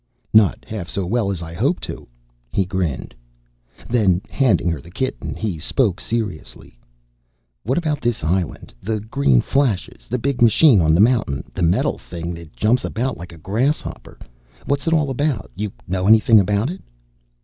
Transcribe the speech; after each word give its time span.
"Not 0.33 0.65
half 0.65 0.89
so 0.89 1.05
well 1.05 1.29
as 1.29 1.43
I 1.43 1.53
hope 1.53 1.79
to," 1.81 2.07
he 2.49 2.65
grinned. 2.65 3.13
Then, 3.87 4.19
handing 4.31 4.67
her 4.71 4.81
the 4.81 4.89
kitten, 4.89 5.35
he 5.35 5.59
spoke 5.59 6.01
seriously. 6.01 6.79
"What 7.61 7.77
about 7.77 8.01
this 8.01 8.23
island? 8.23 8.73
The 8.81 8.99
green 8.99 9.41
flashes? 9.41 10.07
The 10.07 10.17
big 10.17 10.41
machine 10.41 10.81
on 10.81 10.95
the 10.95 11.01
mountain? 11.01 11.43
The 11.53 11.61
metal 11.61 11.99
thing 11.99 12.33
that 12.33 12.55
jumps 12.55 12.83
about 12.83 13.15
like 13.15 13.31
a 13.31 13.37
grasshopper? 13.37 14.17
What's 14.65 14.87
it 14.87 14.93
all 14.93 15.11
about? 15.11 15.51
You 15.53 15.71
know 15.87 16.07
anything 16.07 16.39
about 16.39 16.71
it?" 16.71 16.81